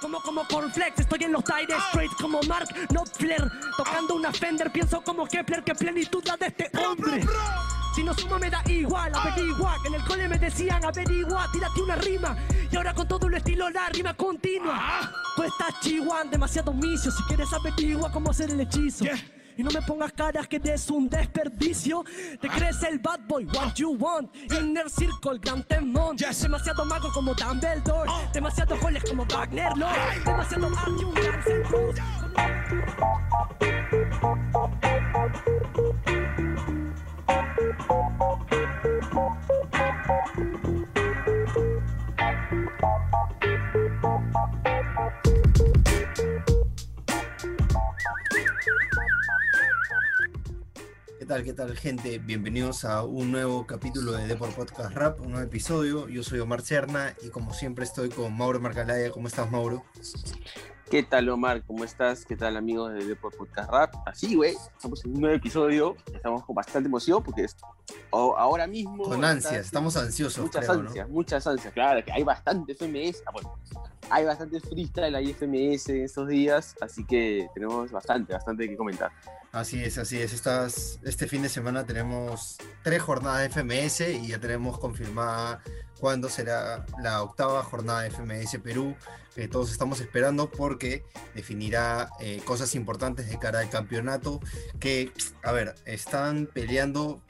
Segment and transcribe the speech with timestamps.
[0.00, 5.00] como como cornflakes, estoy en los tires straight como Mark Knopfler, tocando una Fender, pienso
[5.02, 7.26] como Kepler, qué plenitud la de este hombre.
[7.94, 11.82] Si no suma me da igual, averigua Que en el cole me decían averigua, tírate
[11.82, 12.36] una rima.
[12.70, 15.10] Y ahora con todo el estilo la rima continua.
[15.34, 19.04] Tú estás chihuahua, demasiado misio Si quieres averigua cómo hacer el hechizo
[19.58, 22.04] Y no me pongas caras que es un desperdicio.
[22.40, 24.32] Te crees el bad boy, what you want.
[24.52, 26.16] Inner Circle, Gran Temón.
[26.16, 28.08] Demasiado mago como Dumbledore.
[28.32, 31.64] Demasiado goles como Wagner Lord Demasiado Arjun, Guns N'
[51.28, 52.18] tal, qué tal, gente?
[52.20, 56.08] Bienvenidos a un nuevo capítulo de Deport Podcast Rap, un nuevo episodio.
[56.08, 59.10] Yo soy Omar Cerna y como siempre estoy con Mauro Marcalaya.
[59.10, 59.84] ¿Cómo estás, Mauro?
[60.90, 61.62] ¿Qué tal, Omar?
[61.66, 62.24] ¿Cómo estás?
[62.24, 63.94] ¿Qué tal, amigos de Deport Podcast Rap?
[64.06, 65.96] Así, güey, estamos en un nuevo episodio.
[66.14, 67.54] Estamos con bastante emoción porque es,
[68.10, 69.04] ahora mismo.
[69.04, 70.88] Con ansias, estamos ansiosos, Muchas creo, ¿no?
[70.88, 71.74] ansias, muchas ansias.
[71.74, 73.22] Claro, que hay bastante FMS.
[73.26, 73.54] Ah, bueno,
[74.10, 76.74] hay bastante freestyle, hay FMS en estos días.
[76.80, 79.10] Así que tenemos bastante, bastante que comentar.
[79.52, 80.42] Así es, así es.
[81.02, 85.62] Este fin de semana tenemos tres jornadas de FMS y ya tenemos confirmada
[85.98, 88.94] cuándo será la octava jornada de FMS Perú,
[89.46, 94.40] todos estamos esperando porque definirá eh, cosas importantes de cara al campeonato,
[94.80, 95.12] que,
[95.44, 97.22] a ver, están peleando,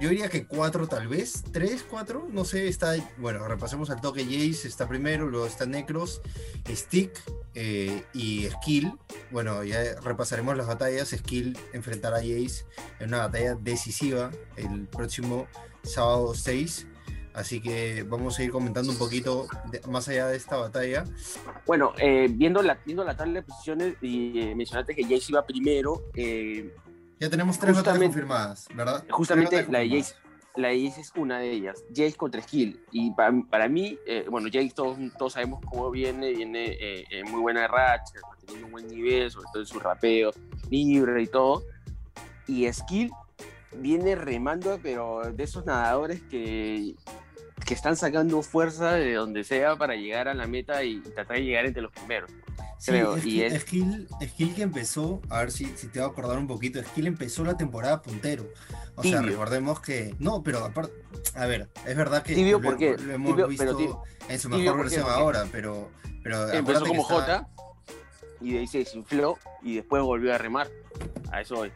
[0.00, 4.24] yo diría que cuatro tal vez, tres, cuatro, no sé, está, bueno, repasemos al toque,
[4.24, 6.22] Jace está primero, luego está Necros,
[6.68, 7.20] Stick
[7.54, 8.92] eh, y Skill,
[9.30, 11.08] bueno, ya repasaremos las batallas.
[11.10, 12.64] Skill enfrentará a Jace
[12.98, 15.46] en una batalla decisiva el próximo
[15.82, 16.86] sábado 6.
[17.32, 19.46] Así que vamos a ir comentando un poquito
[19.88, 21.04] más allá de esta batalla.
[21.64, 25.46] Bueno, eh, viendo, la, viendo la tabla de posiciones, y eh, mencionaste que Jace iba
[25.46, 26.02] primero.
[26.14, 26.74] eh,
[27.20, 29.04] Ya tenemos tres Justamente- confirmadas, ¿verdad?
[29.10, 30.14] Justamente la de Jace,
[30.56, 31.84] la de Jace es una de ellas.
[31.90, 32.82] Jace contra Skill.
[32.90, 37.30] Y para, para mí, eh, bueno, Jace todos, todos sabemos cómo viene, viene eh, en
[37.30, 40.32] muy buena racha, teniendo un buen nivel, sobre todo en su rapeo,
[40.70, 41.62] libre y todo.
[42.46, 43.10] Y Skill
[43.76, 46.94] viene remando, pero de esos nadadores que,
[47.66, 51.44] que están sacando fuerza de donde sea para llegar a la meta y tratar de
[51.44, 52.30] llegar entre los primeros.
[52.80, 56.06] Sí, creo, Skill, y es- Skill, Skill que empezó, a ver si, si te va
[56.06, 58.48] a acordar un poquito, Skill empezó la temporada puntero.
[58.96, 60.14] O sea, recordemos que.
[60.18, 60.92] No, pero aparte.
[61.34, 64.78] A ver, es verdad que Tibio, lo, hemos Tibio, visto pero tibio- en su mejor
[64.78, 65.90] versión ahora, pero.
[66.22, 67.46] pero Empezó como J
[68.40, 70.70] y de ahí se desinfló y después volvió a remar.
[71.30, 71.72] A eso voy.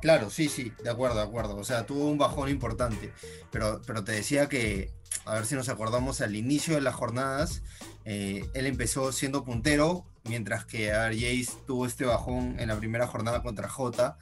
[0.00, 1.56] Claro, sí, sí, de acuerdo, de acuerdo.
[1.56, 3.12] O sea, tuvo un bajón importante.
[3.50, 4.92] Pero, pero te decía que,
[5.24, 7.62] a ver si nos acordamos, al inicio de las jornadas,
[8.04, 12.76] eh, él empezó siendo puntero, mientras que a ver, Jace tuvo este bajón en la
[12.76, 14.16] primera jornada contra J.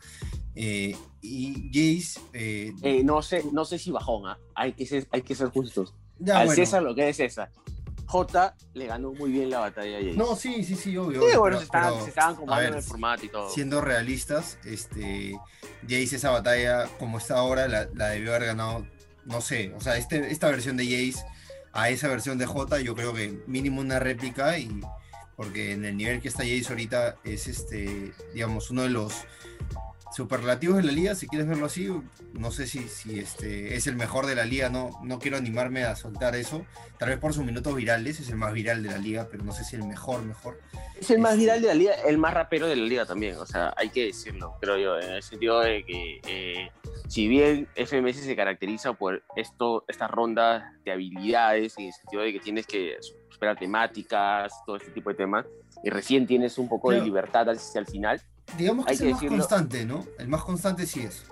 [0.55, 2.21] eh, y Jace.
[2.33, 4.39] eh, no sé, no sé si bajón, ¿ah?
[4.55, 5.95] hay, que ser, hay que ser justos.
[6.19, 6.57] ya, Al bueno.
[6.65, 7.51] César lo que es César.
[8.09, 10.17] J le ganó muy bien la batalla a Jace.
[10.17, 11.21] No, sí, sí, sí, obvio.
[11.21, 13.29] Sí, bueno, pero- se estaban, pero, se estaban a acomodando ver, en el formato y
[13.29, 13.51] todo.
[13.51, 15.37] siendo realistas, este,
[15.83, 18.87] Jace esa batalla como está ahora la, la debió haber ganado,
[19.27, 21.25] no sé, o sea, este, esta versión de Jace
[21.73, 24.81] a esa versión de J yo creo que mínimo una réplica y
[25.37, 29.13] porque en el nivel que está Jace ahorita es este, digamos, uno de los
[30.17, 31.91] superlativos de la liga, si quieres verlo así,
[32.33, 35.85] no sé si, si este, es el mejor de la liga, no, no quiero animarme
[35.85, 36.65] a soltar eso,
[36.99, 39.53] tal vez por sus minutos virales, es el más viral de la liga, pero no
[39.53, 40.59] sé si el mejor, mejor.
[40.99, 43.37] Es el más Este- viral de la liga, el más rapero de la liga también.
[43.37, 46.71] O sea, hay que decirlo, creo yo, en el sentido de que eh,
[47.09, 52.33] si bien FMS se caracteriza por esto, estas rondas de habilidades, en el sentido de
[52.33, 52.97] que tienes que
[53.29, 55.45] superar temáticas, todo este tipo de temas,
[55.87, 58.21] y recién tienes un poco de libertad hacia el final,
[58.59, 59.39] Digamos que Hay es que el más decirlo.
[59.39, 60.05] constante, ¿no?
[60.19, 61.25] El más constante sí es.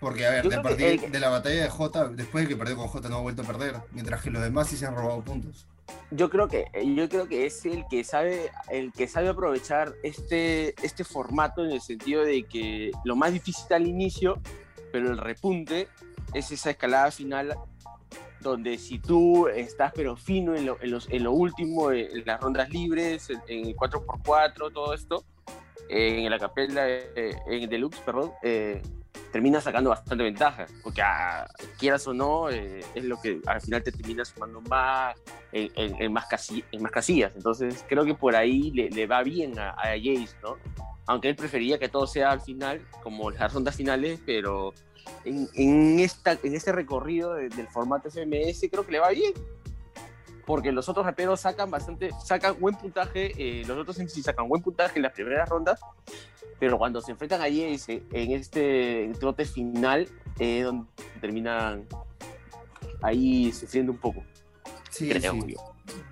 [0.00, 2.76] Porque, a ver, de, partir- el- de la batalla de Jota, después de que perdió
[2.76, 3.76] con Jota, no ha vuelto a perder.
[3.92, 5.66] Mientras que los demás sí se han robado puntos.
[6.10, 6.64] yo creo que
[6.96, 11.70] yo creo que es el que sabe el que sabe aprovechar este este formato en
[11.72, 14.40] el sentido de que lo más difícil está al inicio
[14.92, 15.86] pero el repunte
[16.34, 17.56] es esa escalada final
[18.50, 22.40] donde si tú estás pero fino en lo, en los- en lo último en las
[22.40, 25.24] rondas libres en, el 4x4 todo esto
[25.88, 28.82] en la capela eh, en el deluxe perdón eh,
[29.32, 31.46] terminas sacando bastante ventaja porque ah,
[31.78, 35.14] quieras o no eh, es lo que al final te termina sumando más
[35.52, 37.32] en, en- en más, casi- en más casillas.
[37.36, 40.56] Entonces creo que por ahí le, le va bien a, a Jace, ¿no?
[41.06, 44.74] Aunque él prefería que todo sea al final, como las rondas finales, pero
[45.24, 49.32] en, en esta, en este recorrido de- del formato FMS creo que le va bien.
[50.46, 54.62] porque los otros raperos sacan bastante, sacan buen puntaje, eh, los otros sí sacan buen
[54.62, 55.80] puntaje en las primeras rondas,
[56.60, 60.08] pero cuando se enfrentan allí en este trote final,
[60.38, 60.86] es donde
[61.20, 61.84] terminan
[63.02, 64.22] ahí sufriendo un poco.
[64.90, 65.56] Sí, sí.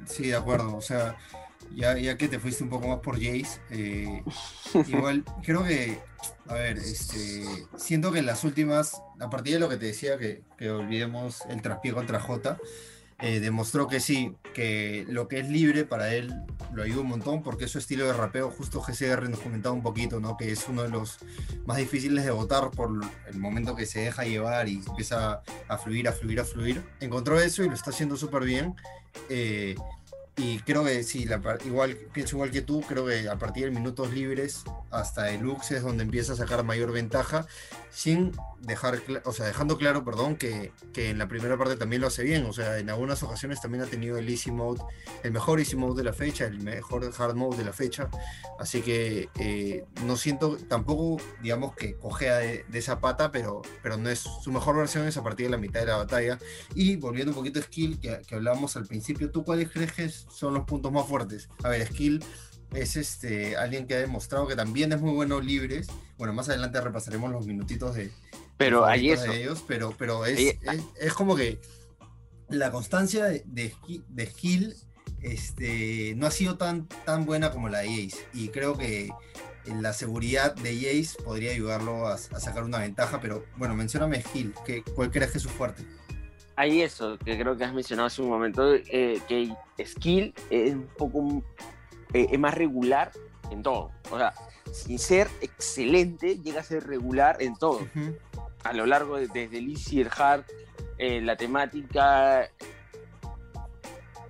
[0.04, 0.76] sí, de acuerdo.
[0.76, 1.16] O sea,
[1.74, 4.22] ya, ya que te fuiste un poco más por Jace, eh,
[4.86, 5.98] igual creo que,
[6.46, 7.44] a ver, este,
[7.76, 11.42] siento que en las últimas, a partir de lo que te decía, que, que olvidemos
[11.48, 12.58] el traspié contra J,
[13.20, 16.34] eh, demostró que sí, que lo que es libre para él
[16.72, 19.82] lo ayuda un montón porque es su estilo de rapeo, justo GCR nos comentaba un
[19.82, 20.36] poquito, ¿no?
[20.36, 21.18] que es uno de los
[21.64, 22.90] más difíciles de votar por
[23.28, 26.82] el momento que se deja llevar y empieza a fluir, a fluir, a fluir.
[27.00, 28.74] Encontró eso y lo está haciendo súper bien.
[29.28, 29.76] Eh,
[30.36, 31.28] y creo que sí,
[31.64, 35.70] igual, pienso igual que tú, creo que a partir de minutos libres hasta el Lux
[35.70, 37.46] es donde empieza a sacar mayor ventaja,
[37.92, 42.08] sin dejar, o sea, dejando claro, perdón, que, que, en la primera parte también lo
[42.08, 44.80] hace bien, o sea, en algunas ocasiones también ha tenido el easy mode,
[45.22, 48.08] el mejor easy mode de la fecha, el mejor hard mode de la fecha,
[48.58, 54.10] así que eh, no siento tampoco, digamos, que cojea de, esa pata, pero, pero no
[54.10, 56.40] es su mejor versión es a partir de la mitad de la batalla,
[56.74, 60.23] y volviendo un poquito a skill, que, que hablábamos al principio, ¿tú cuáles crees que
[60.28, 61.48] son los puntos más fuertes?
[61.62, 62.24] A ver, skill
[62.72, 65.88] es este, alguien que ha demostrado que también es muy bueno libres.
[66.16, 68.10] Bueno, más adelante repasaremos los minutitos de,
[68.56, 69.24] pero ahí eso.
[69.24, 70.56] de ellos, pero, pero es,
[71.00, 71.60] es, como que
[72.48, 74.74] la constancia de, de, skill
[75.20, 78.26] este, no ha sido tan, tan buena como la de Jace.
[78.32, 79.10] Y creo que
[79.66, 84.82] la seguridad de Jace podría ayudarlo a, sacar una ventaja, pero bueno, mencioname skill, que,
[84.82, 85.84] ¿cuál crees que es su fuerte?
[86.56, 89.54] Hay eso, que creo que has mencionado hace un momento, eh, que
[89.84, 91.42] skill es un poco
[92.12, 93.10] eh, es más regular
[93.50, 93.90] en todo.
[94.10, 94.32] O sea,
[94.72, 97.80] sin ser excelente, llega a ser regular en todo.
[98.62, 100.44] A lo largo de, desde el easy, el hard,
[100.98, 102.48] eh, la temática,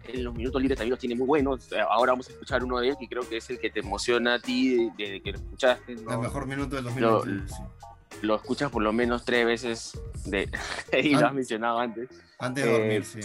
[0.04, 1.70] en los minutos libres también los tiene muy buenos.
[1.90, 4.34] Ahora vamos a escuchar uno de ellos que creo que es el que te emociona
[4.34, 5.92] a ti desde que lo escuchaste.
[5.92, 7.30] El mejor minuto del 2020.
[7.30, 7.44] Lo,
[8.22, 10.48] escuchas por lo menos tres veces de,
[11.02, 12.08] y lo has mencionado antes.
[12.38, 13.20] Antes de dormir, eh, sí.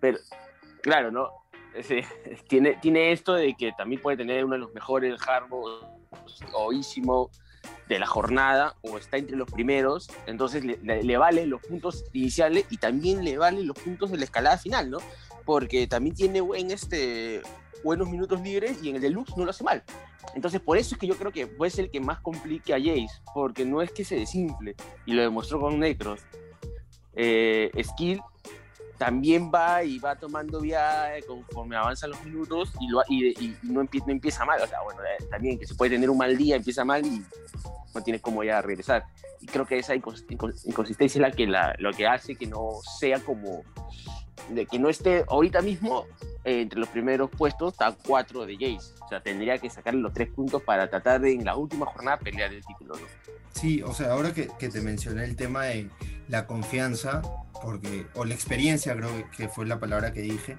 [0.00, 0.18] Pero,
[0.82, 1.30] claro, ¿no?
[1.82, 2.00] Sí,
[2.48, 5.84] tiene, tiene esto de que también puede tener uno de los mejores hardware
[6.52, 6.72] o
[7.88, 12.64] de la jornada o está entre los primeros, entonces le, le, vale los puntos iniciales
[12.70, 14.98] y también le vale los puntos de la escalada final, ¿no?
[15.50, 17.42] Porque también tiene buen, este,
[17.82, 19.82] buenos minutos libres y en el deluxe no lo hace mal.
[20.36, 22.78] Entonces por eso es que yo creo que puede ser el que más complique a
[22.78, 24.76] Jace, porque no es que se desinfle,
[25.06, 26.20] y lo demostró con Necros.
[27.14, 28.20] Eh, Skill
[28.96, 34.44] también va y va tomando viaje conforme avanzan los minutos y, lo, y, no, empieza
[34.44, 34.62] mal.
[34.62, 37.24] O sea, bueno, eh, también que se puede tener un mal día, empieza mal y
[37.92, 39.04] no tienes cómo ya regresar.
[39.40, 43.18] Y creo que esa inconsistencia es la que, la, lo que hace que no sea
[43.18, 43.64] como,
[44.48, 46.06] de que no esté ahorita mismo
[46.44, 48.94] eh, entre los primeros puestos, está cuatro de Jace.
[49.10, 52.52] Sea, tendría que sacarle los tres puntos para tratar de en la última jornada pelear
[52.52, 52.94] el título.
[52.94, 53.06] ¿no?
[53.52, 55.90] Sí, o sea, ahora que, que te mencioné el tema de
[56.28, 57.22] la confianza,
[57.60, 60.56] porque, o la experiencia creo que fue la palabra que dije,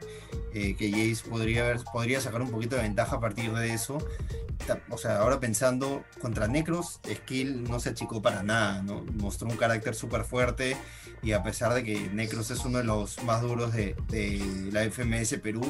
[0.53, 3.97] eh, que Jace podría, haber, podría sacar un poquito de ventaja a partir de eso.
[4.89, 9.03] O sea, ahora pensando contra Necros, Skill no se achicó para nada, ¿no?
[9.15, 10.77] Mostró un carácter súper fuerte
[11.23, 14.83] y a pesar de que Necros es uno de los más duros de, de la
[14.83, 15.61] FMS Perú,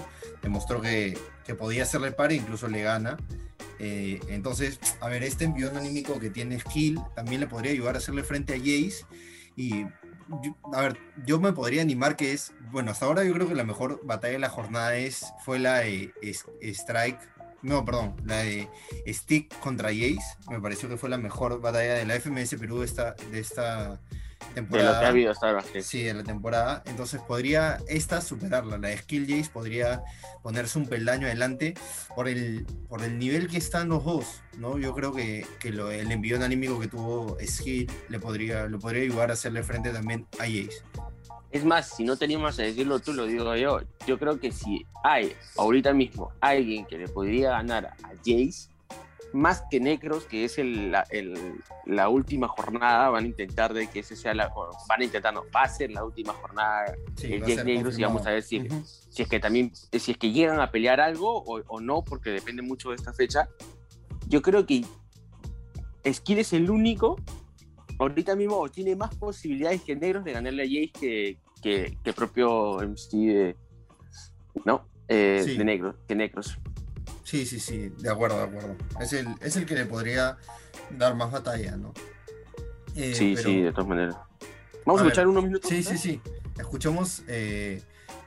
[0.42, 3.18] demostró que, que podía hacerle par e incluso le gana.
[3.80, 7.98] Eh, entonces, a ver, este envión anímico que tiene Skill también le podría ayudar a
[7.98, 9.06] hacerle frente a Jace.
[9.56, 9.86] Y
[10.74, 13.64] a ver, yo me podría animar que es, bueno, hasta ahora yo creo que la
[13.64, 16.14] mejor batalla de la jornada es, fue la de
[16.62, 17.20] Strike,
[17.62, 18.68] no, perdón, la de
[19.08, 23.14] Stick contra Jace, me pareció que fue la mejor batalla de la FMS Perú esta,
[23.32, 24.00] de esta
[24.54, 25.12] temporada.
[25.12, 26.84] De lo Sí, de la temporada.
[26.86, 28.78] Entonces podría esta superarla.
[28.78, 30.04] La de Skill Jace podría
[30.44, 31.76] ponerse un peldaño adelante
[32.16, 34.42] por el, por el nivel que están los dos.
[34.58, 34.78] ¿no?
[34.78, 39.04] Yo creo que, que lo, el envío anímico que tuvo Skill le podría, lo podría
[39.04, 40.84] ayudar a hacerle frente también a Jace.
[41.52, 43.82] Es más, si no teníamos a decirlo tú, lo digo yo.
[44.08, 48.70] Yo creo que si hay ahorita mismo alguien que le podría ganar a Jace,
[49.34, 50.92] más que Necros, que es el,
[51.86, 54.52] la, última jornada, van a intentar de que ese sea la,
[54.88, 58.26] van a intentar, no, va a ser la última jornada sí, el Negros y vamos
[58.28, 58.68] a ver si,
[59.10, 62.62] si es que también, si es que llegan a pelear algo o, no, porque depende
[62.62, 63.50] mucho de esta fecha.
[64.28, 64.86] Yo creo que
[66.06, 67.18] Skill es el único,
[68.00, 72.80] ahorita mismo tiene más posibilidades que Negros de ganarle a Jace que, que, que propio
[72.82, 73.56] MC de,
[74.66, 74.86] ¿no?
[75.08, 76.58] Eh, de Negros, que Necros.
[77.32, 78.76] Sí, sí, sí, de acuerdo, de acuerdo.
[79.00, 80.38] Es el, es el que le podría
[80.90, 81.94] dar más batalla, ¿no?
[82.94, 84.18] Eh, sí, sí, de todas maneras.
[84.86, 85.70] Vamos a, escuchar unos minutos.
[85.70, 86.22] Sí, sí, sí.
[86.60, 87.84] Escuchamos eh,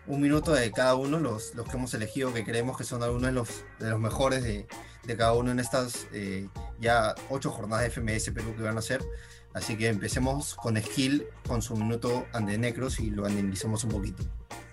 [0.06, 3.26] un minuto de cada uno, los, los que hemos elegido, que creemos que son algunos
[3.26, 4.66] de los, de los mejores de,
[5.02, 6.48] de cada uno en estas eh,
[6.80, 9.04] ya ocho jornadas de FMS Perú que van a hacer.
[9.52, 14.24] Así que empecemos con Skill, con su minuto ande Necros y lo analizamos un poquito.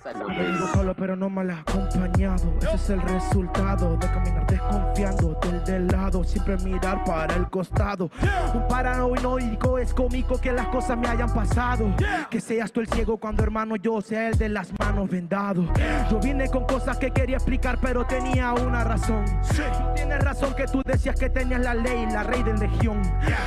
[0.03, 2.55] Vengo solo pero no mal acompañado.
[2.61, 8.09] Ese es el resultado de caminar desconfiando del del lado, siempre mirar para el costado.
[8.53, 11.93] Un paranoico es cómico que las cosas me hayan pasado.
[12.31, 15.65] Que seas tú el ciego cuando hermano yo sea el de las manos vendado.
[16.09, 19.23] Yo vine con cosas que quería explicar pero tenía una razón.
[19.95, 23.01] Tienes razón que tú decías que tenías la ley, la rey de legión.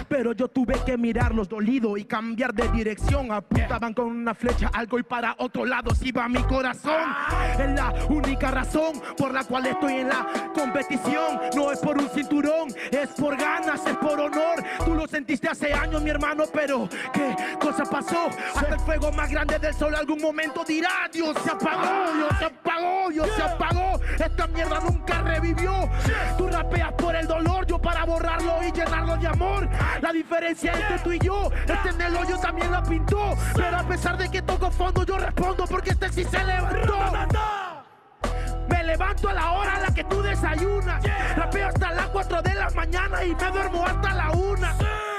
[0.08, 3.32] Pero yo tuve que mirarlos dolido y cambiar de dirección.
[3.32, 7.14] Apuntaban con una flecha algo y para otro lado si va mi corazón.
[7.58, 11.40] Es la única razón por la cual estoy en la competición.
[11.54, 14.62] No es por un cinturón, es por ganas, es por honor.
[14.84, 18.28] Tú lo sentiste hace años, mi hermano, pero ¿qué cosa pasó?
[18.54, 22.44] Hasta el fuego más grande del sol algún momento dirá, Dios se apagó, Dios se
[22.44, 24.00] apagó, Dios se apagó.
[24.18, 25.72] Esta mierda nunca revivió.
[26.36, 27.63] Tú rapeas por el dolor,
[28.14, 29.68] borrarlo y llenarlo de amor.
[30.00, 33.36] La diferencia entre tú y yo, este en el hoyo también la pintó.
[33.54, 36.98] Pero a pesar de que toco fondo, yo respondo porque este sí se levantó.
[38.68, 41.02] Me levanto a la hora a la que tú desayunas.
[41.36, 45.13] Rapeo hasta las 4 de la mañana y me duermo hasta la 1.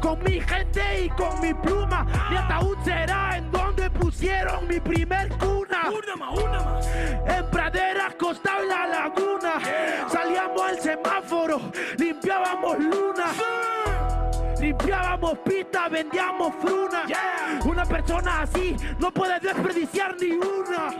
[0.00, 2.04] Con mi gente y con mi pluma.
[2.30, 5.90] Mi ataúd será en donde pusieron mi primer cuna.
[5.90, 6.86] Una más, una más.
[7.26, 9.52] En praderas, costa y la laguna.
[10.10, 11.60] Salíamos al semáforo,
[11.98, 13.26] limpiábamos luna.
[14.60, 17.04] Limpiábamos pistas, vendíamos fruna.
[17.64, 20.94] Una persona así no puede desperdiciar ni una.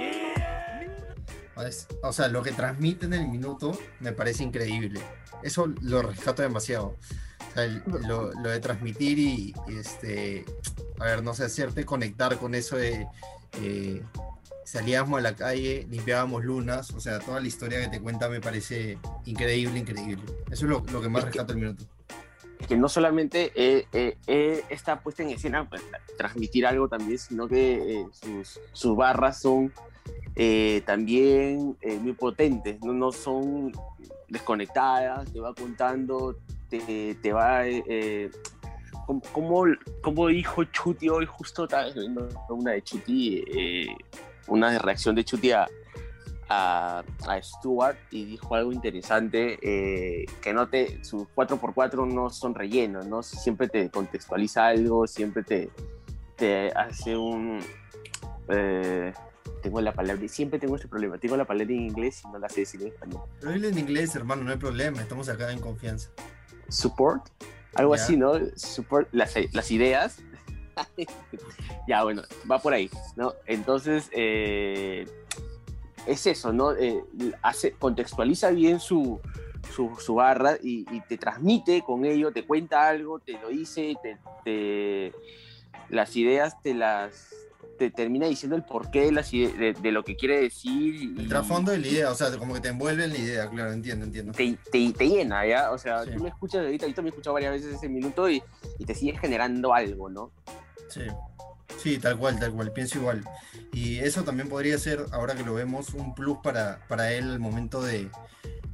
[1.67, 5.01] Es- O sea, lo que transmite en el minuto me parece increíble.
[5.43, 6.97] Eso lo rescato demasiado.
[7.51, 10.45] O sea, el- lo, lo de transmitir y, y, este,
[11.01, 13.07] a ver, no sé, hacerte conectar con eso de
[13.61, 14.03] eh,
[14.65, 18.41] salíamos a la calle, limpiábamos lunas, o sea, toda la historia que te cuenta me
[18.41, 20.23] parece increíble, increíble.
[20.51, 21.85] Eso es lo, lo que más Es que- rescato el minuto.
[22.69, 25.83] que no solamente eh, eh, eh, está puesta en escena para
[26.17, 29.73] transmitir algo también, sino que eh, sus, sus barras son
[30.37, 32.93] eh, también eh, muy potentes, ¿no?
[32.93, 33.73] no son
[34.29, 36.39] desconectadas, te va contando,
[36.71, 37.67] te, te va...
[37.67, 38.31] eh, eh,
[39.33, 39.65] como,
[40.03, 41.67] como, dijo Chuti hoy, justo
[42.49, 43.87] una de Chuti, eh,
[44.47, 45.67] una reacción de Chuti a,
[46.49, 52.55] a, a Stuart y dijo algo interesante, eh, que no te, sus 4x4 no son
[52.55, 53.23] rellenos, ¿no?
[53.25, 55.71] Siempre te contextualiza algo, siempre te,
[56.37, 57.59] te hace un...
[58.49, 59.13] eh,
[59.63, 62.49] tengo la palabra, siempre tengo este problema, tengo la palabra en inglés y no la
[62.49, 63.23] sé decir en español.
[63.41, 66.11] Pero dile en inglés, hermano, no hay problema, estamos acá en confianza.
[66.71, 67.25] Support,
[67.75, 68.33] algo así, ¿no?
[68.57, 70.19] Support las, las ideas.
[71.89, 73.35] ya, bueno, va por ahí, ¿no?
[73.47, 75.07] Entonces, eh,
[76.07, 76.73] es eso, ¿no?
[76.73, 77.03] Eh,
[77.43, 79.21] hace, contextualiza bien su,
[79.75, 83.95] su, su barra y, y te transmite con ello, te cuenta algo, te lo dice,
[84.03, 85.13] te, te-
[85.91, 87.31] las ideas te las
[87.81, 90.95] te termina diciendo el porqué de, las de, de lo que quiere decir.
[90.97, 93.49] y- El trasfondo de la idea, o sea, como que te envuelve en la idea,
[93.49, 94.33] claro, entiendo, entiendo.
[94.33, 95.71] te, te, te llena, ¿ya?
[95.71, 96.11] O sea, Sí.
[96.15, 98.43] tú me escuchas ahorita, ahorita me he escuchado varias veces ese minuto y,
[98.79, 100.31] y te sigues generando algo, ¿no?
[100.91, 101.01] Sí.
[101.83, 103.25] Sí, tal cual, tal cual, pienso igual.
[103.73, 107.39] Y eso también podría ser, ahora que lo vemos, un plus para, para él al
[107.41, 108.11] momento de,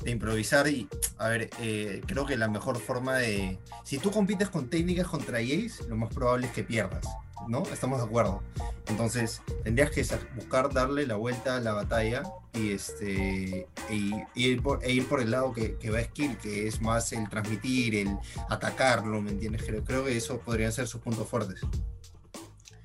[0.03, 0.67] de improvisar.
[0.67, 3.59] Y, a ver, eh, creo que la mejor forma de...
[3.85, 7.07] Si tú compites con técnicas contra Jace, lo más probable es que pierdas,
[7.49, 7.63] ¿no?
[7.65, 8.43] Estamos de acuerdo.
[8.89, 12.23] Entonces, tendrías que buscar darle la vuelta a la batalla
[12.55, 16.37] y, este, y, y ir, por, e ir por el lado que, que va skill,
[16.39, 18.17] que es más el transmitir, el
[18.49, 19.65] atacarlo, ¿me entiendes?
[19.65, 21.61] Creo, creo que eso podrían ser sus puntos fuertes.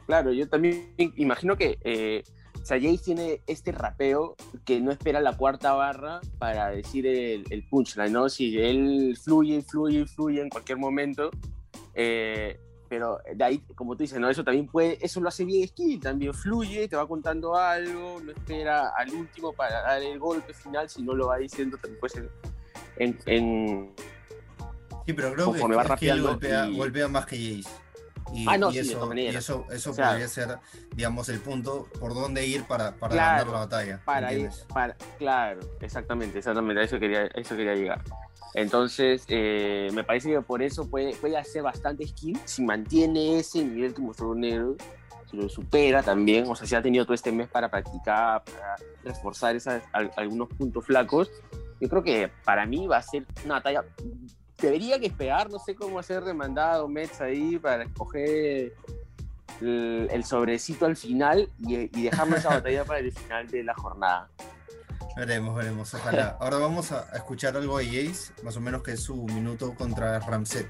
[0.05, 2.23] Claro, yo también imagino que eh,
[2.61, 7.43] o sea, Jace tiene este rapeo que no espera la cuarta barra para decir el,
[7.49, 8.29] el punchline, ¿no?
[8.29, 11.31] Si él fluye, fluye, fluye en cualquier momento,
[11.95, 12.59] eh,
[12.91, 14.29] pero de ahí, como tú dices, ¿no?
[14.29, 18.33] Eso también puede, eso lo hace bien Skill, también fluye, te va contando algo, no
[18.33, 22.13] espera al último para dar el golpe final, si no lo va diciendo también puede
[22.15, 22.29] ser
[22.97, 23.95] en, en,
[25.05, 27.69] Sí, pero creo que, va que golpea, y- golpea más que Jace.
[28.33, 30.57] Y, Ah, no, y sí, eso, y eso, eso O sea, podría ser,
[30.93, 33.97] digamos, el punto por dónde ir para, para Claro, ganar la batalla.
[33.99, 38.01] ¿me para ir, para, claro, exactamente, exactamente, a eso quería, a eso quería llegar.
[38.53, 43.63] Entonces, eh, me parece que por eso puede, puede hacer bastante skill si mantiene ese
[43.63, 44.75] nivel que mostró Nero,
[45.29, 48.75] si lo supera también, o sea, si ha tenido todo este mes para practicar, para
[49.05, 51.31] reforzar esas, al- algunos puntos flacos,
[51.79, 53.85] yo creo que para mí va a ser una batalla,
[54.61, 58.73] debería que esperar, no sé cómo hacer demandado Mets ahí para escoger
[59.61, 63.73] el, el sobrecito al final y, y dejamos esa batalla para el final de la
[63.75, 64.29] jornada.
[65.15, 66.37] Veremos, veremos, ojalá.
[66.39, 70.19] Ahora vamos a, escuchar algo de Jace, más o menos que es su minuto contra
[70.19, 70.67] Ramset.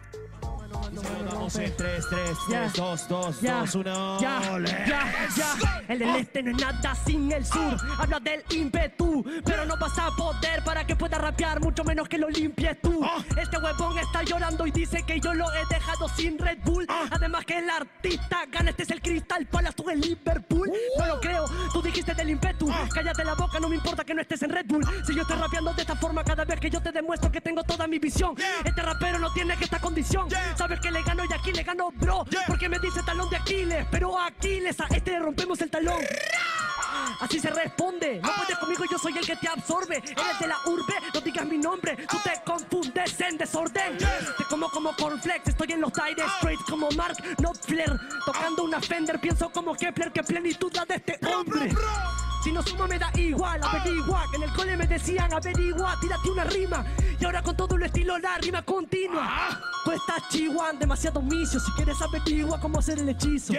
[0.94, 2.62] Vamos en 3, 3, Ya.
[2.64, 4.20] 3, 2, 2, Ya, 2, 1.
[4.20, 4.42] Ya,
[4.86, 5.84] ya, ya.
[5.88, 7.78] El del este no es nada sin el sur.
[7.98, 12.18] Habla del ímpetu, pero no vas a poder para que pueda rapear, mucho menos que
[12.18, 13.06] lo limpies tú.
[13.38, 16.86] Este huevón está llorando y dice que yo lo he dejado sin Red Bull.
[17.10, 20.72] Además que el artista gana, este es el Crystal Palace, tú el Liverpool.
[20.98, 22.70] No lo creo, tú dijiste del ímpetu.
[22.94, 24.86] Cállate la boca, no me importa que no estés en Red Bull.
[25.06, 27.64] Si yo estoy rapeando de esta forma cada vez que yo te demuestro que tengo
[27.64, 28.36] toda mi visión.
[28.66, 30.28] Este rapero no tiene que esta condición.
[30.56, 32.26] Sabes que le gano y aquí le gano, bro.
[32.48, 36.02] Porque me dice talón de Aquiles, pero a Aquiles a este le rompemos el talón.
[37.20, 38.20] Así se responde.
[38.22, 39.98] No puedes conmigo, yo soy el que te absorbe.
[39.98, 41.98] Eres de la urbe, no digas mi nombre.
[42.10, 43.98] Tú te confundes en desorden.
[43.98, 48.00] Te como como cornflakes, estoy en los aires straight como Mark Knopfler.
[48.26, 50.12] Tocando una Fender, pienso como Kepler.
[50.12, 51.72] Qué plenitud la de este hombre.
[52.44, 56.32] Si no sumo me da igual, averigua Que en el cole me decían averigua, tírate
[56.32, 56.84] una rima
[57.20, 61.72] Y ahora con todo el estilo la rima continua Tú estás chihuahua, demasiado misio Si
[61.74, 63.54] quieres averigua cómo hacer el hechizo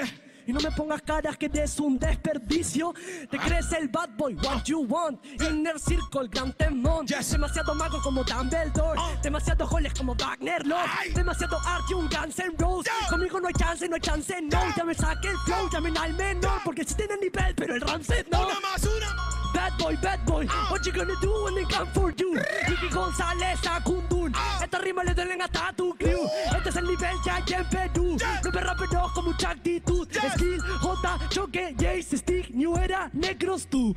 [0.47, 2.95] y no me pongas caras que eres un desperdicio.
[3.31, 5.25] Te crees el bad boy, what you want.
[5.41, 7.07] Inner Circle, Gran Temón.
[7.07, 9.01] Demasiado mago como Dumbledore.
[9.23, 12.93] Demasiado goles como Wagner Love Demasiado arte, un Guns N' Roses.
[13.09, 14.61] Conmigo no hay chance, no hay chance, no.
[14.77, 18.25] Ya me saqué el flow, llamen al menor Porque si tiene nivel, pero el Ramsey
[18.31, 18.41] no.
[18.63, 19.32] Más, una.
[19.53, 22.35] Bad boy, bad boy, what you gonna do when they come for you?
[22.69, 24.33] Ricky González a Kundun,
[24.63, 26.27] esta rima le duelen hasta a tu crew.
[26.57, 28.17] Este es el nivel ya hay en Perú.
[28.45, 30.09] No me con mucha actitud.
[30.11, 33.95] Skill, J, choque, Jace, Stick, New Era, negros tú.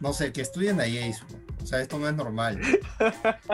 [0.00, 1.43] No sé, que estudien a Jace.
[1.64, 2.60] O sea, esto no es normal.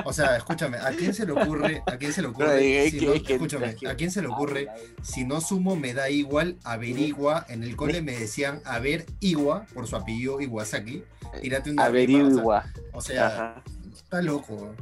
[0.05, 1.81] O sea, escúchame, ¿a quién se le ocurre?
[1.87, 2.59] ¿A quién se le ocurre?
[2.91, 4.69] Si no- escúchame, ¿a quién se le ocurre?
[5.03, 7.47] Si no sumo me da igual, averigua.
[7.49, 11.05] En el cole me decían averigua por su apellido Iwasaki.
[11.41, 12.65] Tírate una rima, o sea, Averigua.
[12.93, 13.63] O sea,
[13.95, 14.75] está loco,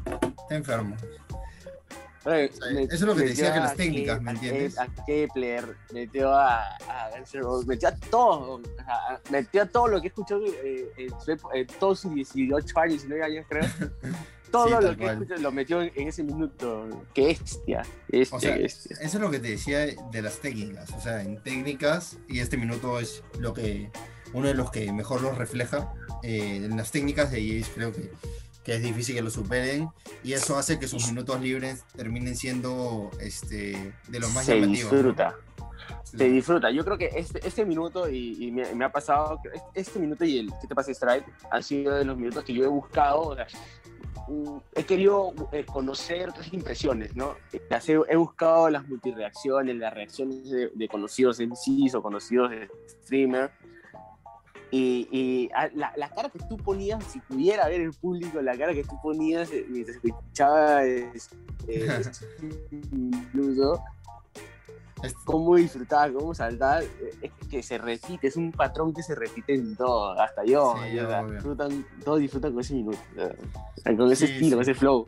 [0.42, 0.96] está enfermo.
[2.24, 4.78] Oye, sea, me- eso es lo que te decía que las técnicas, ¿me a entiendes?
[4.78, 7.11] A Kepler, metió a, a
[7.66, 8.61] metió a todo, o
[9.31, 11.12] metió a todo lo que he escuchado eh, en,
[11.54, 13.64] en todos sus 18 años, 19 años creo.
[14.50, 16.88] Todo Sí, lo que he escuchado lo metió en, ese minuto.
[17.12, 18.96] Qué bestia, bestia, O sea, bestia.
[18.98, 20.90] Eso es lo que te decía de las técnicas.
[20.94, 23.90] O sea, en técnicas, y este minuto es lo que
[24.33, 25.92] uno de los que mejor los refleja.
[26.22, 28.11] eh, en las técnicas de Jace creo que,
[28.64, 29.88] que es difícil que lo superen.
[30.23, 34.92] Y eso hace que sus minutos libres terminen siendo este, de los más Se llamativos.
[34.92, 34.99] ¿no?
[34.99, 35.35] disfruta.
[36.05, 36.18] Sí.
[36.18, 36.71] se disfruta.
[36.71, 39.40] Yo creo que este, este minuto, y, y me, me ha pasado,
[39.75, 42.64] este, minuto y el que te pasa Strike han sido de los minutos que yo
[42.64, 43.21] he buscado.
[43.21, 43.47] o sea,
[44.29, 47.37] mm, he querido eh, conocer otras impresiones, ¿no?
[47.71, 52.68] Las he, he buscado las multireacciones, las reacciones de, de conocidos MCs o conocidos de
[52.88, 53.51] streamer.
[54.70, 58.57] Y, y a- la, la cara que tú ponías, si pudiera ver el público, la
[58.57, 61.31] cara que tú ponías eh, mientras escuchaba es-
[61.66, 61.88] eh,
[62.92, 63.83] incluso,
[65.24, 69.54] cómo disfrutar, cómo saltar, eh, es que se repite, es un patrón que se repite
[69.54, 72.98] en todo, hasta yo, Sí, yo, disfrutan, todos disfrutan con ese minuto,
[73.96, 74.52] con ese Sí, estilo, sí.
[74.54, 75.04] con ese flow.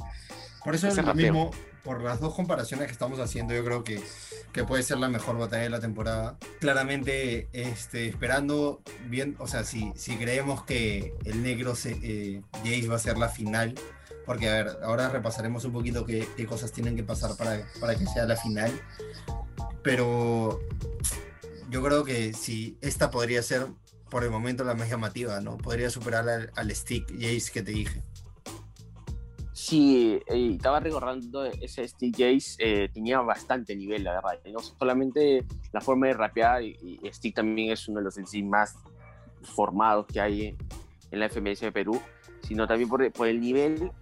[0.65, 1.33] Por eso es lo rapeo.
[1.33, 1.51] mismo,
[1.85, 4.03] por las dos comparaciones que estamos haciendo, yo creo que,
[4.53, 6.39] que puede ser la mejor batalla de la temporada.
[6.61, 12.89] Claramente, este, esperando bien, o sea, si, si creemos que el negro se, eh, Jace
[12.89, 13.75] va a ser la final,
[14.27, 18.07] porque a ver, ahora repasaremos un poquito qué, cosas tienen que pasar para, para que
[18.07, 18.71] sea la final.
[19.83, 20.61] Pero
[21.71, 23.67] yo creo que si esta podría ser
[24.11, 25.57] por el momento la más llamativa, ¿no?
[25.57, 28.03] Podría superar al, al stick Jace que te dije.
[29.71, 34.41] Sí, eh, estaba recordando ese Steve Jace, eh, tenía bastante nivel, la verdad.
[34.53, 38.75] No solamente la forma de rapear, y, y también es uno de los en más
[39.43, 40.57] formados que hay
[41.13, 42.03] en, la FMS de Perú,
[42.43, 43.93] sino también por, el nivel,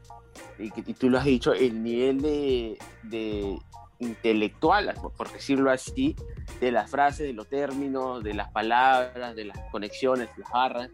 [0.59, 3.59] y que y tú lo has dicho, el nivel de, de
[3.99, 6.17] intelectual, por decirlo así,
[6.63, 10.91] de las frases, de los términos, de las palabras, de las conexiones, las barras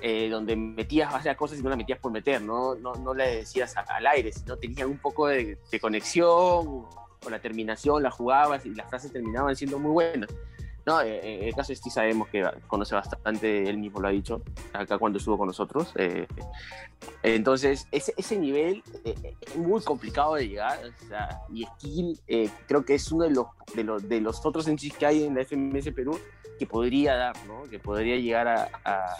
[0.00, 3.36] eh, donde metías varias cosas y no las metías por meter, no, no, no le
[3.36, 6.84] decías al aire, sino tenías un poco de, de conexión
[7.22, 10.30] con la terminación, la jugabas y las frases terminaban siendo muy buenas.
[10.86, 14.08] No, eh, eh, en el caso de Steve sabemos que conoce bastante, él mismo lo
[14.08, 14.40] ha dicho,
[14.72, 15.92] acá cuando estuvo con nosotros.
[15.96, 16.26] eh,
[17.22, 22.84] entonces, ese, ese nivel es muy complicado de llegar, o sea, y Skill eh, creo
[22.84, 25.42] que es uno de los, de los, de los otros MCs que hay en la
[25.44, 26.18] FMS Perú
[26.58, 27.64] que podría dar, ¿no?
[27.64, 29.16] Que podría llegar a, a-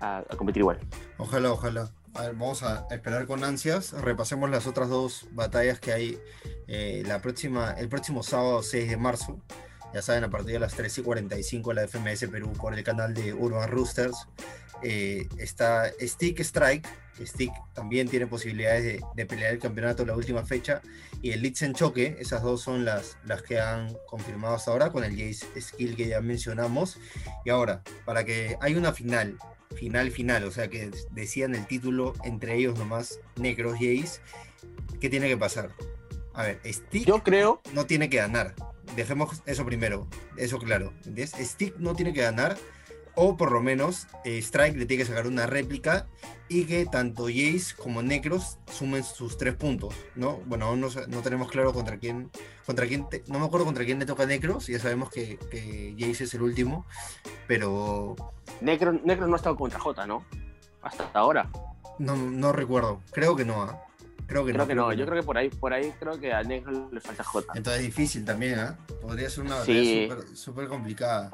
[0.00, 0.78] a- a competir igual.
[1.18, 1.90] Ojalá, ojalá.
[2.14, 3.92] a ver, vamos a esperar con ansias.
[3.92, 6.18] Repasemos las otras dos batallas que hay
[6.66, 9.38] eh, la próxima, el próximo sábado 6 de marzo.
[9.94, 13.14] Ya saben, a partir de las 3 y 45 la FMS Perú por el canal
[13.14, 14.16] de Urban Roosters.
[14.82, 16.86] Eh, está Stick Strike,
[17.24, 20.82] Stick también tiene posibilidades de, de pelear el campeonato en la última fecha.
[21.22, 25.04] Y el Litzen Choque, esas dos son las, las que han confirmado hasta ahora con
[25.04, 26.98] el Jace Skill que ya mencionamos.
[27.44, 29.36] Y ahora, para que hay una final,
[29.74, 34.20] final, final, o sea que decían el título entre ellos nomás, Necros Jace,
[35.00, 35.70] ¿qué tiene que pasar?
[36.34, 38.54] A ver, Stick Yo creo, no tiene que ganar.
[38.96, 40.92] Dejemos eso primero, eso claro.
[41.04, 41.32] ¿entiendes?
[41.38, 42.56] Stick no tiene que ganar,
[43.14, 46.06] o por lo menos eh, Strike le tiene que sacar una réplica
[46.48, 50.36] y que tanto Jace como Necros sumen sus tres puntos, ¿no?
[50.46, 52.30] Bueno, aún no, no tenemos claro contra quién,
[52.68, 55.94] contra quién, te- no me acuerdo contra quién le toca Necros, ya sabemos que, que
[55.98, 56.84] Jace es el último,
[57.46, 58.14] pero
[58.60, 60.22] Necro, Necro no ha estado contra J, ¿no?
[60.82, 61.48] Hasta ahora.
[61.98, 63.82] no, no recuerdo, creo que no, ¿ah?
[64.26, 64.68] creo que Creo no.
[64.68, 67.24] que no, yo creo que por ahí, por ahí creo que a Necro le falta
[67.24, 67.52] J.
[67.54, 68.76] Entonces es difícil también, ¿ah?
[69.00, 71.30] Podría ser una batalla súper- complicada.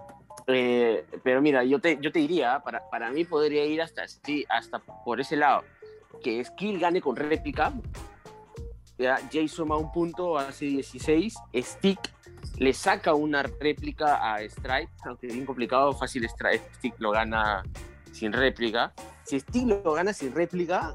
[0.46, 4.46] Eh, pero mira, yo te, yo te diría, para, para mí podría ir hasta, sí,
[4.48, 5.64] hasta por ese lado,
[6.22, 7.72] que Skill gane con réplica,
[8.98, 11.98] ya, Jay suma un punto, hace 16, Stick
[12.58, 17.64] le saca una réplica a Strike, aunque es bien complicado, fácil Strike, Stick lo gana
[18.12, 18.92] sin réplica.
[19.24, 20.94] Si Stick lo gana sin réplica,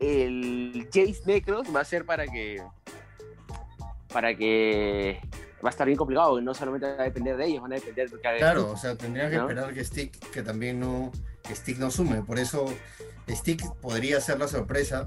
[0.00, 2.62] el Jace Necros va a ser para que
[4.12, 5.20] para que
[5.64, 8.10] va a estar bien complicado, no solamente va a depender de ellos, van a depender
[8.10, 9.42] de cada Claro, o sea, tendría que ¿no?
[9.42, 12.22] esperar que Stick, que también no, que Stick no sume.
[12.22, 12.66] Por eso
[13.28, 15.06] Stick podría ser la sorpresa.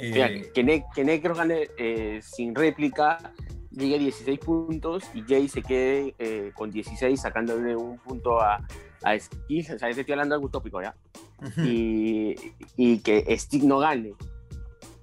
[0.00, 3.32] Eh, Mira, que, Ne- que Necros gane eh, sin réplica,
[3.70, 8.66] llegue a 16 puntos y Jay se quede eh, con 16 sacándole un punto a,
[9.02, 10.94] a Skill, o sea, estoy hablando de algo utópico ya,
[11.38, 11.60] ujú.
[11.62, 12.34] y,
[12.76, 14.14] y que Stick no gane.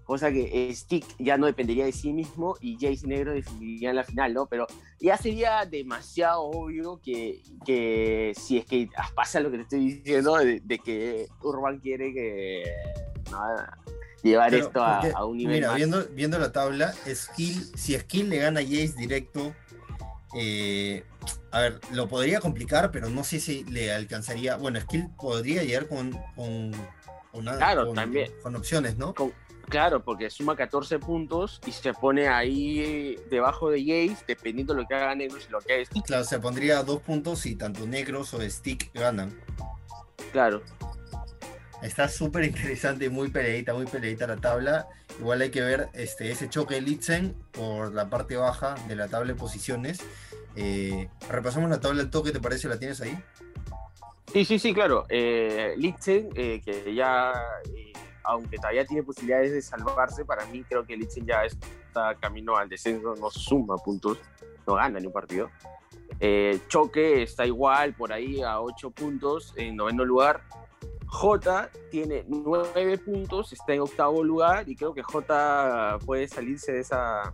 [0.03, 4.05] Cosa que Stick ya no dependería de sí mismo y Jace y Negro definirían la
[4.05, 4.45] final, ¿no?
[4.45, 4.65] Pero
[5.01, 10.37] ya sería demasiado obvio que, que si es que pasa lo que te estoy diciendo,
[10.37, 12.63] de, de que Urban quiere que
[13.29, 13.77] nada,
[14.23, 15.77] llevar Pero, esto a, porque, a un nivel Mira, más.
[15.77, 19.53] viendo, viendo la tabla, Skill, si Skill le gana a Jace directo,
[20.35, 21.03] eh,
[21.51, 24.55] a ver, lo podría complicar, pero no sé si le alcanzaría.
[24.57, 26.71] Bueno, Skill podría llegar con, con,
[27.57, 28.31] Claro, con- también.
[28.41, 29.13] con opciones, ¿no?
[29.69, 34.87] Claro, porque suma 14 puntos y se pone ahí debajo de Jace, dependiendo de lo
[34.87, 36.05] que haga Negros y lo que haga Stick.
[36.05, 39.37] Claro, se pondría dos puntos si tanto Negros o Stick ganan.
[40.31, 40.61] Claro.
[41.81, 44.87] Está súper interesante, muy peleadita, muy peleadita la tabla.
[45.19, 49.07] Igual hay que ver este, ese choque de Litzen por la parte baja de la
[49.07, 49.99] tabla de posiciones.
[50.55, 52.67] Eh, repasamos la tabla del toque, ¿te parece?
[52.67, 53.17] ¿La tienes ahí?
[54.33, 55.05] Sí, sí, sí, claro.
[55.09, 57.31] Eh, Litzen, eh, que ya,
[57.73, 62.57] eh, aunque todavía tiene posibilidades de salvarse, para mí creo que Litzen ya está camino
[62.57, 64.19] al descenso, no suma puntos,
[64.65, 65.49] no gana ni un partido.
[66.67, 70.41] Choque está igual, por ahí a 8 puntos en noveno lugar.
[71.07, 76.81] J tiene 9 puntos, está en octavo lugar y creo que J puede salirse de
[76.81, 77.33] esa,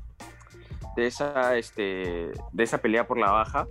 [0.96, 3.68] de esa, este, de esa pelea por la baja.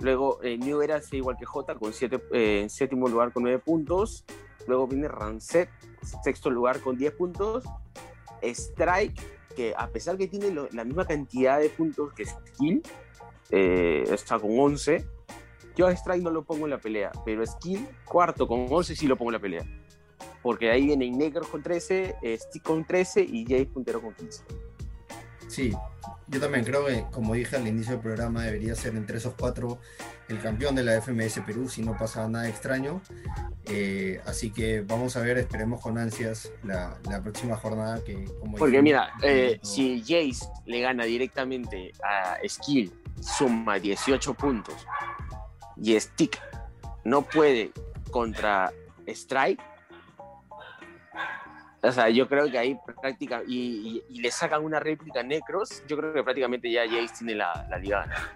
[0.00, 3.42] Luego eh, New Era está igual que J con siete, eh, en séptimo lugar con
[3.44, 4.24] 9 puntos.
[4.66, 5.68] Luego viene Rancet,
[6.22, 7.64] sexto lugar con 10 puntos.
[8.42, 9.20] Strike,
[9.56, 12.82] que a pesar que tiene la misma cantidad de puntos que Skill,
[13.50, 15.06] eh, está con 11.
[15.76, 19.06] Yo a Strike no lo pongo en la pelea, pero Skill, cuarto con 11 sí
[19.06, 19.64] lo pongo en la pelea.
[20.42, 24.44] Porque ahí viene Negro con 13, eh, Stick con 13 y Jay puntero con 15.
[25.48, 25.72] Sí,
[26.28, 29.78] yo también creo que, como dije al inicio del programa, debería ser entre esos cuatro
[30.28, 33.00] el campeón de la FMS Perú si no pasa nada extraño.
[33.66, 38.56] Eh, así que vamos a ver, esperemos con ansias la, la próxima jornada que, como
[38.56, 44.74] Porque mira, eh, todo- si Jace le gana directamente a Skill, suma 18 puntos,
[45.76, 46.40] y Stick
[47.04, 47.72] no puede
[48.10, 48.72] contra
[49.06, 49.60] Strike,
[51.82, 55.22] o sea, yo creo que ahí práctica y, y- y le sacan una réplica a
[55.22, 58.32] Necros, yo creo que prácticamente ya Jace tiene la, la liga ganada.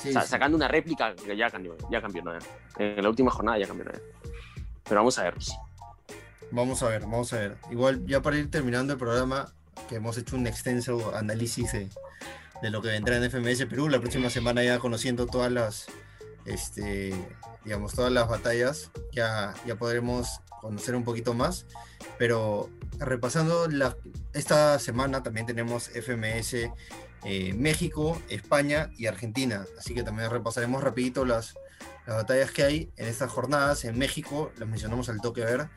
[0.00, 0.28] sí, o sea, sí.
[0.28, 2.32] sacando una réplica, ya cambió, ya cambió, ¿no?
[2.78, 3.92] En la última jornada ya cambió, ¿no?
[4.84, 5.34] Pero vamos a ver.
[6.50, 7.56] Vamos a ver, vamos a ver.
[7.70, 9.52] Igual, ya para ir terminando el programa,
[9.88, 11.88] que hemos hecho un extenso análisis de,
[12.60, 15.86] de lo que vendrá en FMS Perú, la próxima semana ya conociendo todas las,
[16.44, 17.14] este,
[17.64, 21.66] digamos, todas las batallas, ya, ya podremos conocer un poquito más.
[22.18, 23.96] Pero repasando la,
[24.32, 26.54] esta semana también tenemos FMS
[27.24, 29.64] eh, México, España y Argentina.
[29.78, 31.54] Así que también repasaremos rapidito las,
[32.06, 35.68] las batallas que hay en estas jornadas en México, las mencionamos al toque ver.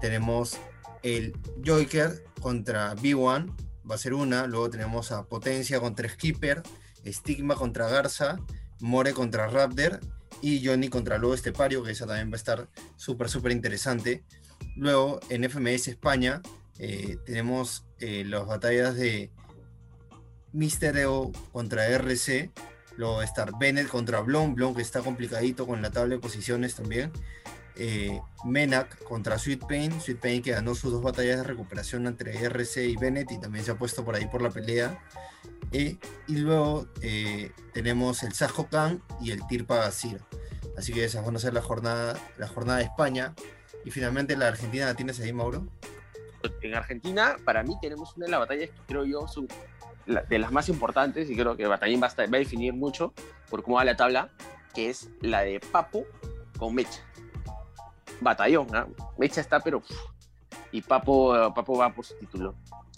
[0.00, 0.58] Tenemos
[1.02, 3.54] el Joker contra B1,
[3.88, 4.46] va a ser una.
[4.46, 6.62] Luego tenemos a Potencia contra Skipper,
[7.06, 8.38] Stigma contra Garza,
[8.80, 10.00] More contra Raptor
[10.42, 14.24] y Johnny contra Lobo Estepario, que esa también va a estar súper, súper interesante.
[14.76, 16.42] Luego en FMS España
[16.78, 19.30] eh, tenemos eh, las batallas de
[20.52, 22.50] Mister EO contra RC.
[22.96, 27.10] Luego estar Bennett contra Blon, Blon que está complicadito con la tabla de posiciones también.
[27.76, 32.36] Eh, Menak contra Sweet Pain, Sweet Pain que ganó sus dos batallas de recuperación entre
[32.36, 34.98] RC y Bennett y también se ha puesto por ahí por la pelea.
[35.72, 35.96] Eh,
[36.28, 40.20] y luego eh, tenemos el Sajo Khan y el Tirpa Gasir.
[40.76, 43.34] Así que esas van a ser la jornada, la jornada de España.
[43.84, 45.66] Y finalmente la Argentina la tienes ahí, Mauro.
[46.62, 49.48] En Argentina, para mí, tenemos una de las batallas que creo yo son
[50.06, 53.14] de las más importantes y creo que Batallín va a definir mucho
[53.48, 54.28] por cómo va la tabla,
[54.74, 56.04] que es la de Papo
[56.58, 57.00] con Mecha.
[58.20, 58.86] Batallón, ¿ah?
[59.18, 59.82] Mecha está, pero.
[60.72, 62.54] y Papo, eh, Papo va por su título.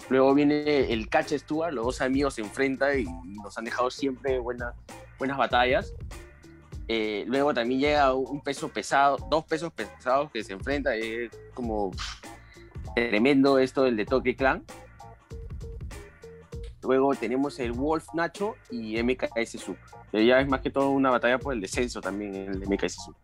[0.09, 3.05] Luego viene el Catch Stuart, los dos amigos se enfrentan y
[3.43, 4.75] nos han dejado siempre buenas,
[5.19, 5.95] buenas batallas.
[6.89, 11.87] Eh, luego también llega un peso pesado, dos pesos pesados que se enfrentan, es como
[11.87, 12.03] uf,
[12.95, 14.65] tremendo esto del de Toque Clan.
[16.83, 19.77] Luego tenemos el Wolf Nacho y MKS Sub.
[20.13, 23.17] Ya es más que todo una batalla por el descenso también, el de MKS Sub.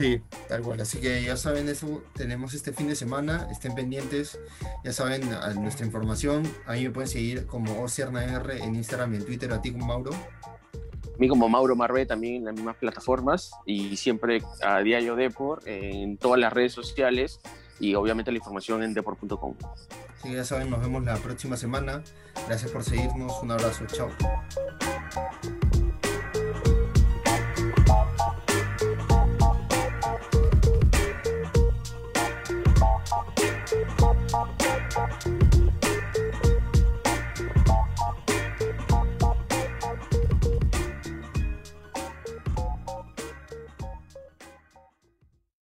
[0.00, 0.80] Sí, tal cual.
[0.80, 4.40] Así que ya saben eso, tenemos este fin de semana, estén pendientes,
[4.82, 6.50] ya saben a nuestra información.
[6.64, 9.84] A mí me pueden seguir como OCRNR en Instagram y en Twitter, a ti como
[9.84, 10.12] Mauro.
[10.12, 15.60] A mí como Mauro Marvé también en las mismas plataformas y siempre a Diario Depor
[15.66, 17.38] en todas las redes sociales
[17.78, 19.54] y obviamente la información en depor.com.
[20.16, 22.02] Así que ya saben, nos vemos la próxima semana.
[22.46, 24.08] Gracias por seguirnos, un abrazo, chao.